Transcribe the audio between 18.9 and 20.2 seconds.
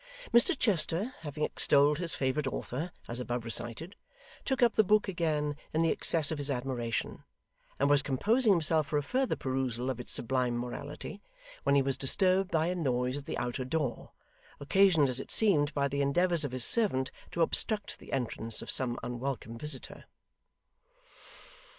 unwelcome visitor.